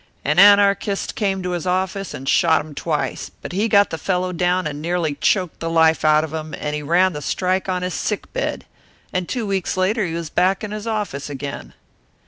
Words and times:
An 0.25 0.39
Anarchist 0.39 1.13
came 1.13 1.43
to 1.43 1.51
his 1.51 1.67
office 1.67 2.15
and 2.15 2.27
shot 2.27 2.65
him 2.65 2.73
twice; 2.73 3.29
but 3.43 3.51
he 3.51 3.67
got 3.69 3.91
the 3.91 3.99
fellow 3.99 4.33
down 4.33 4.65
and 4.65 4.81
nearly 4.81 5.13
choked 5.13 5.59
the 5.59 5.69
life 5.69 6.03
out 6.03 6.23
of 6.23 6.33
him, 6.33 6.55
and 6.55 6.73
he 6.73 6.81
ran 6.81 7.13
the 7.13 7.21
strike 7.21 7.69
on 7.69 7.83
his 7.83 7.93
sick 7.93 8.33
bed, 8.33 8.65
and 9.13 9.29
two 9.29 9.45
weeks 9.45 9.77
later 9.77 10.03
he 10.03 10.15
was 10.15 10.31
back 10.31 10.63
in 10.63 10.71
his 10.71 10.87
office 10.87 11.29
again." 11.29 11.75